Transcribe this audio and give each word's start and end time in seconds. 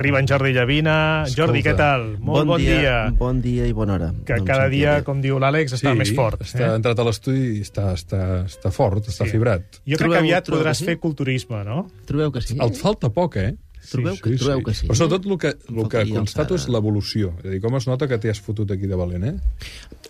Arriba 0.00 0.18
en 0.18 0.26
Jordi 0.26 0.54
Llavina. 0.56 0.94
Jordi, 1.28 1.60
què 1.60 1.74
tal? 1.76 2.14
Molt 2.24 2.46
bon, 2.48 2.62
dia. 2.62 3.10
Bon 3.18 3.42
dia 3.44 3.66
i 3.68 3.72
bona 3.76 3.98
hora. 3.98 4.06
Que 4.24 4.38
cada 4.48 4.64
dia, 4.72 4.94
bé. 4.96 5.04
com 5.04 5.20
diu 5.20 5.36
l'Àlex, 5.42 5.74
està 5.76 5.92
més 5.94 6.14
fort. 6.16 6.40
Està 6.46 6.70
eh? 6.70 6.76
entrat 6.78 7.02
a 7.02 7.04
l'estudi 7.04 7.58
i 7.58 7.64
està, 7.66 7.90
està, 7.92 8.20
està 8.48 8.72
fort, 8.72 9.04
està 9.12 9.26
Sí. 9.26 9.34
fibrat. 9.36 9.82
Jo 9.84 9.98
crec 9.98 9.98
Trobeu- 10.00 10.14
que 10.16 10.22
aviat 10.24 10.46
trobeu 10.46 10.62
podràs 10.62 10.78
que 10.78 10.84
sí? 10.86 10.88
fer 10.88 10.98
culturisme, 11.02 11.60
no? 11.68 11.82
Trobeu 12.08 12.32
que 12.32 12.40
sí? 12.40 12.56
Et 12.56 12.80
falta 12.80 13.10
poc, 13.12 13.36
eh? 13.36 13.52
Trobeu, 13.90 14.16
que, 14.16 14.36
trobeu 14.40 14.62
que 14.64 14.72
sí? 14.74 14.86
Però 14.88 14.96
sobretot 14.96 15.26
el 15.26 15.38
que, 15.38 15.52
el 15.68 15.88
que 15.88 16.06
constato 16.14 16.54
és 16.56 16.66
l'evolució. 16.68 17.34
És 17.40 17.44
a 17.44 17.50
dir, 17.50 17.60
com 17.60 17.76
es 17.76 17.86
nota 17.86 18.08
que 18.08 18.16
t'hi 18.20 18.32
has 18.32 18.40
fotut 18.40 18.70
aquí 18.72 18.88
de 18.88 18.96
valent, 18.96 19.24
eh? 19.24 19.34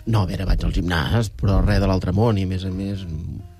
No, 0.06 0.22
a 0.22 0.26
veure, 0.26 0.46
vaig 0.46 0.62
al 0.66 0.72
gimnàs, 0.74 1.32
però 1.34 1.64
res 1.66 1.80
de 1.82 1.86
l'altre 1.90 2.12
món, 2.14 2.38
i 2.38 2.46
a 2.46 2.46
més 2.46 2.64
a 2.64 2.70
més... 2.70 3.02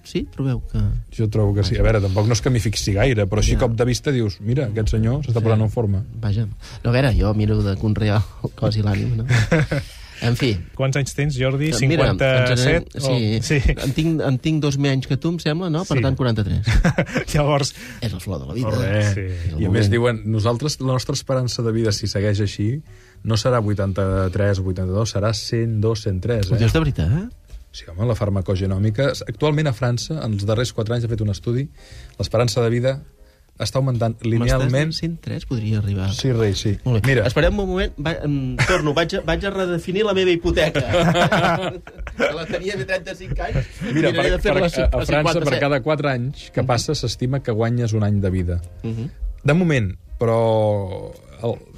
Sí, 0.04 0.24
trobeu 0.32 0.62
que... 0.66 0.80
Jo 1.16 1.28
trobo 1.28 1.54
que 1.54 1.64
sí. 1.64 1.76
A 1.76 1.82
veure, 1.82 2.00
tampoc 2.00 2.26
no 2.26 2.32
és 2.32 2.40
que 2.40 2.50
m'hi 2.50 2.60
fixi 2.60 2.92
gaire, 2.96 3.26
però 3.28 3.38
així 3.42 3.52
Ja. 3.52 3.58
cop 3.66 3.74
de 3.76 3.84
vista 3.84 4.10
dius, 4.10 4.40
mira, 4.40 4.66
aquest 4.70 4.88
senyor 4.96 5.22
s'està 5.26 5.42
posant 5.44 5.60
en 5.62 5.70
forma. 5.70 6.04
Vaja. 6.20 6.46
No, 6.46 6.90
a 6.90 6.92
veure, 6.92 7.12
jo 7.18 7.32
miro 7.34 7.62
de 7.62 7.76
conrear 7.76 8.22
el 8.44 8.50
cos 8.56 8.76
i 8.76 8.82
l'ànim, 8.82 9.16
no? 9.20 9.26
En 10.20 10.34
fi, 10.36 10.50
Quants 10.76 10.98
anys 11.00 11.14
tens, 11.16 11.32
Jordi? 11.40 11.70
Eh, 11.72 11.86
Mira, 11.88 12.10
57? 12.10 12.50
ens 12.52 12.64
anem- 12.66 12.84
O- 13.00 13.06
sí, 13.06 13.38
sí. 13.40 13.72
En, 13.72 13.92
tinc, 13.96 14.20
en 14.20 14.36
tinc 14.38 14.58
dos 14.60 14.76
menys 14.76 15.06
que 15.08 15.16
tu, 15.16 15.30
em 15.32 15.38
sembla, 15.40 15.70
no? 15.72 15.80
Per 15.88 15.96
Sí. 15.96 16.02
tant, 16.04 16.14
43. 16.14 16.66
Llavors, 17.32 17.70
És 18.02 18.12
el 18.12 18.20
flor 18.20 18.42
de 18.42 18.46
la 18.50 18.52
vida. 18.52 18.68
Molt 18.68 18.82
bé. 18.84 19.14
Sí. 19.14 19.54
I 19.62 19.64
a 19.64 19.70
més 19.72 19.88
diuen, 19.88 20.20
nosaltres, 20.28 20.76
la 20.82 20.92
nostra 20.92 21.14
esperança 21.16 21.62
de 21.64 21.72
vida, 21.72 21.90
si 21.96 22.06
segueix 22.06 22.38
així, 22.44 22.82
no 23.24 23.38
serà 23.40 23.62
83 23.64 24.58
o 24.60 24.66
82, 24.68 25.08
serà 25.16 25.32
102, 25.32 26.02
103, 26.04 26.50
Ho 26.52 26.54
eh? 26.54 26.58
dius 26.66 26.72
de 26.76 26.84
veritat, 26.84 27.16
eh? 27.16 27.28
Sí, 27.72 27.86
home, 27.90 28.06
la 28.08 28.16
farmacogenòmica... 28.18 29.12
Actualment 29.30 29.70
a 29.70 29.72
França, 29.76 30.18
en 30.24 30.34
els 30.34 30.46
darrers 30.48 30.72
4 30.74 30.96
anys, 30.96 31.06
ha 31.06 31.10
fet 31.12 31.22
un 31.22 31.30
estudi, 31.30 31.68
l'esperança 32.18 32.64
de 32.64 32.70
vida 32.72 32.98
està 33.60 33.78
augmentant 33.78 34.16
linealment... 34.24 34.94
103 34.96 35.46
podria 35.48 35.78
arribar. 35.82 36.08
Sí, 36.16 36.32
rei, 36.32 36.54
sí. 36.56 36.72
Mira, 37.06 37.26
Esperem 37.28 37.54
un 37.60 37.68
moment, 37.68 37.94
va, 38.00 38.14
em, 38.24 38.56
torno, 38.64 38.94
vaig 38.96 39.18
a, 39.18 39.22
vaig 39.26 39.44
a 39.44 39.52
redefinir 39.54 40.04
la 40.08 40.14
meva 40.16 40.32
hipoteca. 40.32 40.82
la 42.38 42.46
tenia 42.48 42.78
de 42.80 42.88
35 42.88 43.46
anys. 43.46 43.72
mira 43.92 44.14
per, 44.16 44.26
per, 44.40 44.56
a, 44.56 44.64
a 44.64 45.04
França, 45.04 45.36
57. 45.36 45.48
per 45.50 45.60
cada 45.60 45.82
4 45.84 46.12
anys 46.14 46.48
que 46.54 46.64
passa, 46.66 46.96
s'estima 46.96 47.42
que 47.44 47.54
guanyes 47.54 47.94
un 47.96 48.06
any 48.08 48.22
de 48.24 48.32
vida. 48.32 48.60
Mhm. 48.82 49.10
De 49.44 49.56
moment, 49.56 49.92
però 50.20 50.40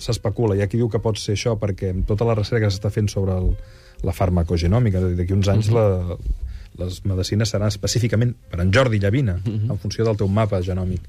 s'especula, 0.03 0.57
i 0.59 0.63
aquí 0.65 0.79
diu 0.79 0.89
que 0.91 1.03
pot 1.03 1.19
ser 1.21 1.37
això, 1.37 1.55
perquè 1.59 1.93
amb 1.95 2.07
tota 2.09 2.27
la 2.27 2.35
recerca 2.39 2.67
que 2.67 2.75
s'està 2.75 2.91
fent 2.95 3.11
sobre 3.11 3.37
el, 3.39 3.53
la 4.03 4.13
farmacogenòmica, 4.13 5.01
d'aquí 5.17 5.33
uns 5.35 5.49
anys 5.53 5.69
la, 5.75 6.17
les 6.81 7.03
medicines 7.05 7.51
seran 7.53 7.69
específicament 7.69 8.35
per 8.51 8.61
en 8.65 8.73
Jordi 8.75 8.99
Llavina, 8.99 9.37
en 9.47 9.79
funció 9.79 10.05
del 10.09 10.17
teu 10.17 10.29
mapa 10.29 10.63
genòmic. 10.65 11.01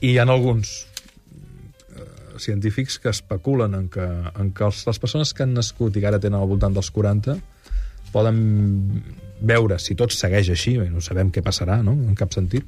I 0.00 0.10
hi 0.14 0.18
ha 0.18 0.24
alguns 0.28 0.86
eh, 1.96 2.38
científics 2.38 2.98
que 2.98 3.08
especulen 3.12 3.74
en 3.74 3.88
que, 3.88 4.06
en 4.40 4.50
que 4.52 4.64
els, 4.64 4.84
les 4.88 4.98
persones 4.98 5.32
que 5.34 5.44
han 5.46 5.54
nascut 5.54 5.96
i 5.96 6.00
que 6.02 6.08
ara 6.10 6.20
tenen 6.20 6.40
al 6.40 6.48
voltant 6.50 6.74
dels 6.76 6.90
40 6.90 7.36
poden 8.12 9.02
veure 9.40 9.78
si 9.82 9.94
tot 9.94 10.12
segueix 10.16 10.48
així, 10.54 10.76
bé, 10.80 10.88
no 10.90 11.00
sabem 11.04 11.30
què 11.30 11.42
passarà, 11.44 11.82
no?, 11.84 11.92
en 11.92 12.14
cap 12.16 12.32
sentit, 12.32 12.64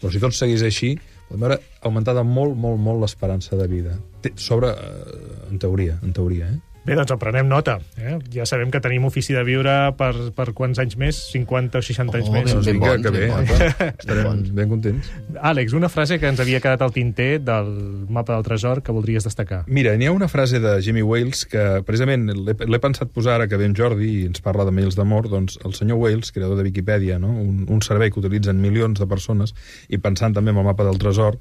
però 0.00 0.10
si 0.12 0.20
tot 0.22 0.34
segueix 0.36 0.62
així, 0.62 0.92
podem 1.28 1.40
veure 1.48 1.56
augmentada 1.82 2.22
molt, 2.22 2.54
molt, 2.58 2.78
molt 2.78 3.00
l'esperança 3.02 3.56
de 3.58 3.66
vida. 3.70 3.96
Té- 4.22 4.34
Sobre, 4.36 4.70
eh, 4.70 5.48
en 5.50 5.58
teoria, 5.58 5.98
en 6.02 6.12
teoria, 6.14 6.46
eh? 6.52 6.60
Bé, 6.86 6.94
doncs 6.98 7.12
en 7.14 7.18
prenem 7.20 7.46
nota. 7.48 7.76
Eh? 7.98 8.16
Ja 8.34 8.44
sabem 8.48 8.70
que 8.74 8.80
tenim 8.82 9.04
ofici 9.06 9.34
de 9.36 9.42
viure 9.46 9.72
per, 9.98 10.10
per 10.34 10.48
quants 10.56 10.80
anys 10.82 10.96
més? 10.98 11.18
50 11.32 11.78
o 11.78 11.82
60 11.84 12.18
anys 12.18 12.28
Oh, 12.28 12.32
més? 12.34 12.44
ben 12.46 12.54
Doncs 12.54 12.66
ben 12.66 12.74
vinga, 12.78 12.90
bons, 12.90 13.02
que 13.02 13.12
bé, 13.14 13.20
ben 13.28 13.46
bons. 13.46 13.96
estarem 14.02 14.24
bons. 14.26 14.50
ben 14.56 14.68
contents. 14.72 15.10
Àlex, 15.52 15.76
una 15.78 15.88
frase 15.92 16.18
que 16.18 16.26
ens 16.30 16.40
havia 16.42 16.60
quedat 16.64 16.82
al 16.82 16.92
tinter 16.92 17.40
del 17.44 17.70
mapa 18.08 18.34
del 18.34 18.44
tresor 18.46 18.82
que 18.82 18.92
voldries 18.92 19.24
destacar. 19.24 19.62
Mira, 19.66 19.94
n'hi 19.96 20.06
ha 20.10 20.12
una 20.12 20.28
frase 20.28 20.60
de 20.60 20.74
Jimmy 20.82 21.02
Wales 21.06 21.44
que 21.46 21.82
precisament 21.86 22.28
l'he 22.32 22.56
l'he 22.58 22.82
pensat 22.82 23.10
posar 23.14 23.36
ara 23.38 23.48
que 23.48 23.56
ve 23.60 23.66
en 23.70 23.74
Jordi 23.78 24.10
i 24.22 24.26
ens 24.30 24.42
parla 24.42 24.64
de 24.66 24.74
mails 24.74 24.96
d'amor, 24.98 25.28
doncs 25.30 25.58
el 25.64 25.74
senyor 25.78 25.98
Wales, 26.02 26.32
creador 26.32 26.56
de 26.58 26.66
Wikipedia, 26.68 27.18
no? 27.22 27.30
un, 27.30 27.64
un 27.68 27.82
servei 27.82 28.10
que 28.10 28.20
utilitzen 28.20 28.60
milions 28.60 28.98
de 29.00 29.06
persones 29.06 29.54
i 29.88 29.98
pensant 30.02 30.34
també 30.34 30.50
en 30.50 30.58
el 30.62 30.64
mapa 30.66 30.84
del 30.84 30.98
tresor, 30.98 31.38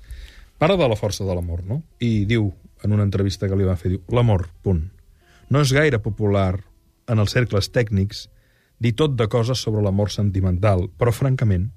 parla 0.62 0.78
de 0.78 0.88
la 0.90 0.96
força 1.00 1.26
de 1.26 1.34
l'amor, 1.34 1.64
no? 1.66 1.82
I 2.00 2.26
diu, 2.30 2.52
en 2.86 2.94
una 2.94 3.04
entrevista 3.04 3.48
que 3.50 3.56
li 3.58 3.66
van 3.66 3.78
fer, 3.82 3.96
diu, 3.96 4.02
l'amor, 4.14 4.48
punt. 4.62 4.84
No 5.52 5.60
és 5.60 5.74
gaire 5.76 6.00
popular 6.00 6.62
en 7.12 7.20
els 7.20 7.34
cercles 7.36 7.68
tècnics 7.76 8.30
dir 8.82 8.94
tot 8.96 9.18
de 9.20 9.28
coses 9.28 9.60
sobre 9.60 9.84
l'amor 9.84 10.10
sentimental, 10.14 10.88
però 10.98 11.12
francament 11.12 11.68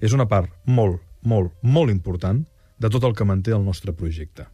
és 0.00 0.14
una 0.14 0.28
part 0.30 0.52
molt, 0.66 1.00
molt, 1.26 1.50
molt 1.62 1.90
important 1.90 2.44
de 2.78 2.90
tot 2.90 3.04
el 3.04 3.16
que 3.18 3.26
manté 3.26 3.54
el 3.56 3.64
nostre 3.66 3.92
projecte. 3.92 4.46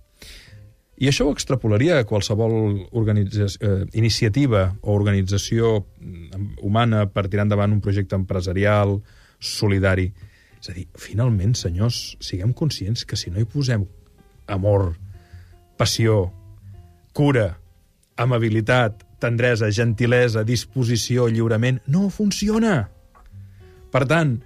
I 1.01 1.09
això 1.09 1.27
ho 1.27 1.33
extrapolaria 1.33 1.99
a 2.01 2.07
qualsevol 2.09 2.57
eh, 2.81 3.85
iniciativa 3.97 4.67
o 4.81 4.97
organització 4.97 5.79
mm, 5.81 6.59
humana 6.65 7.07
per 7.09 7.29
tirar 7.29 7.47
endavant 7.47 7.73
un 7.73 7.81
projecte 7.85 8.17
empresarial, 8.17 8.99
solidari. 9.41 10.11
És 10.61 10.69
a 10.69 10.77
dir, 10.77 10.87
finalment, 11.01 11.55
senyors, 11.57 12.19
siguem 12.21 12.53
conscients 12.53 13.07
que 13.09 13.17
si 13.17 13.33
no 13.33 13.41
hi 13.41 13.49
posem 13.49 13.87
amor, 14.53 14.93
passió, 15.81 16.27
cura, 17.17 17.55
amabilitat, 18.21 19.05
tendresa, 19.21 19.71
gentilesa, 19.73 20.45
disposició, 20.45 21.29
lliurament, 21.29 21.81
no 21.89 22.09
funciona. 22.13 22.89
Per 23.91 24.05
tant, 24.09 24.37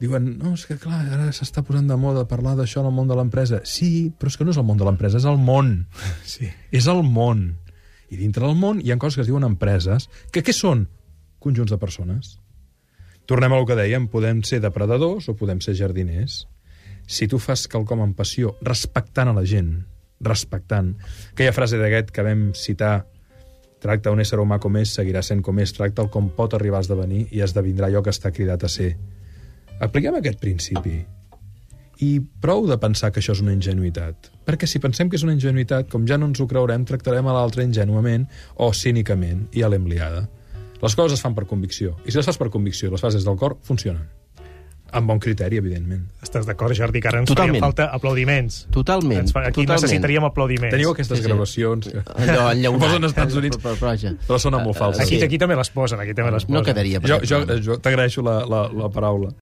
diuen, 0.00 0.32
no, 0.40 0.54
és 0.56 0.66
que 0.68 0.78
clar, 0.80 1.04
ara 1.14 1.30
s'està 1.34 1.62
posant 1.66 1.88
de 1.90 1.96
moda 2.00 2.26
parlar 2.30 2.56
d'això 2.58 2.82
en 2.82 2.90
el 2.90 2.96
món 2.96 3.08
de 3.10 3.16
l'empresa. 3.18 3.62
Sí, 3.68 4.10
però 4.16 4.32
és 4.32 4.38
que 4.38 4.46
no 4.46 4.54
és 4.54 4.60
el 4.60 4.66
món 4.68 4.80
de 4.80 4.88
l'empresa, 4.88 5.20
és 5.20 5.28
el 5.28 5.40
món. 5.40 5.72
Sí. 6.34 6.50
És 6.74 6.88
el 6.90 7.02
món. 7.06 7.50
I 8.08 8.16
dintre 8.20 8.46
del 8.46 8.56
món 8.56 8.80
hi 8.80 8.92
ha 8.92 9.00
coses 9.00 9.18
que 9.18 9.26
es 9.26 9.30
diuen 9.30 9.46
empreses, 9.46 10.08
que 10.32 10.42
què 10.44 10.54
són? 10.56 10.86
Conjunts 11.44 11.74
de 11.74 11.80
persones. 11.80 12.38
Tornem 13.28 13.52
a 13.52 13.58
lo 13.60 13.66
que 13.68 13.76
dèiem, 13.76 14.08
podem 14.08 14.40
ser 14.48 14.62
depredadors 14.64 15.28
o 15.28 15.36
podem 15.36 15.60
ser 15.60 15.76
jardiners. 15.76 16.46
Si 17.08 17.28
tu 17.28 17.40
fas 17.40 17.66
quelcom 17.68 18.00
amb 18.04 18.16
passió, 18.16 18.54
respectant 18.64 19.28
a 19.28 19.34
la 19.36 19.44
gent, 19.48 19.74
respectant, 20.24 20.94
aquella 21.34 21.52
frase 21.56 21.78
d'aquest 21.80 22.10
que 22.14 22.24
vam 22.24 22.48
citar, 22.56 23.06
tracta 23.82 24.12
un 24.14 24.22
ésser 24.22 24.38
humà 24.42 24.58
com 24.62 24.76
és, 24.80 24.92
seguirà 24.94 25.22
sent 25.22 25.42
com 25.44 25.58
és, 25.62 25.72
tracta 25.76 26.04
el 26.04 26.10
com 26.14 26.30
pot 26.34 26.54
arribar 26.54 26.80
a 26.80 26.86
esdevenir 26.86 27.26
i 27.34 27.44
esdevindrà 27.44 27.88
allò 27.88 28.02
que 28.02 28.14
està 28.14 28.32
cridat 28.34 28.64
a 28.64 28.72
ser. 28.72 28.92
Apliquem 29.80 30.18
aquest 30.18 30.40
principi. 30.42 30.98
I 32.02 32.10
prou 32.42 32.66
de 32.66 32.78
pensar 32.78 33.10
que 33.10 33.18
això 33.22 33.34
és 33.34 33.42
una 33.42 33.54
ingenuïtat. 33.54 34.30
Perquè 34.46 34.68
si 34.70 34.78
pensem 34.82 35.10
que 35.10 35.18
és 35.18 35.24
una 35.26 35.34
ingenuïtat, 35.34 35.88
com 35.90 36.06
ja 36.06 36.18
no 36.18 36.28
ens 36.30 36.40
ho 36.40 36.46
creurem, 36.50 36.84
tractarem 36.86 37.26
a 37.26 37.34
l'altre 37.34 37.66
ingenuament 37.66 38.28
o 38.54 38.70
cínicament 38.74 39.48
i 39.58 39.66
a 39.66 39.70
l'embliada. 39.70 40.28
Les 40.82 40.94
coses 40.94 41.18
es 41.18 41.24
fan 41.24 41.34
per 41.34 41.48
convicció. 41.50 41.96
I 42.06 42.12
si 42.12 42.20
les 42.20 42.26
fas 42.26 42.38
per 42.38 42.52
convicció 42.54 42.86
i 42.86 42.94
les 42.94 43.02
fas 43.02 43.18
des 43.18 43.26
del 43.26 43.38
cor, 43.38 43.58
funcionen. 43.66 44.06
Amb 44.90 45.06
bon 45.06 45.18
criteri, 45.20 45.58
evidentment. 45.60 46.06
Estàs 46.24 46.46
d'acord, 46.48 46.72
Jordi, 46.72 47.00
que 47.04 47.08
ara 47.10 47.18
ens 47.20 47.28
Totalment. 47.28 47.58
farien 47.58 47.64
falta 47.64 47.88
aplaudiments. 47.92 48.66
Totalment, 48.72 49.20
Ens 49.20 49.32
fa... 49.34 49.42
Aquí 49.46 49.60
totalment. 49.66 49.82
necessitaríem 49.82 50.24
aplaudiments. 50.24 50.72
Teniu 50.72 50.90
aquestes 50.94 51.18
Sí, 51.18 51.22
sí. 51.24 51.28
gravacions 51.28 51.88
que 51.88 51.98
Allò 51.98 52.52
enllaunat. 52.52 52.80
posen 52.80 53.04
als 53.04 53.12
Estats 53.12 53.34
Units, 53.34 53.58
Però, 53.58 53.74
però, 53.76 53.90
vaja. 53.92 54.14
però 54.26 54.38
sonen 54.38 54.64
molt 54.64 54.78
falses. 54.78 55.02
Aquí, 55.04 55.18
Sí. 55.18 55.24
aquí 55.24 55.36
també 55.38 55.56
les 55.56 55.68
posen, 55.70 56.00
aquí 56.00 56.14
també 56.14 56.30
les 56.32 56.44
posen. 56.44 56.54
No 56.54 56.62
quedaria. 56.62 57.00
Jo, 57.04 57.20
jo, 57.22 57.44
jo 57.60 57.78
t'agraeixo 57.78 58.22
la, 58.22 58.38
la, 58.46 58.68
la 58.72 58.88
paraula. 58.88 59.34